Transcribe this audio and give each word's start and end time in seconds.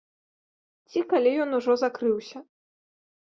Ці 0.91 0.99
калі 1.11 1.33
ён 1.45 1.49
ужо 1.59 1.73
закрыўся. 1.83 2.39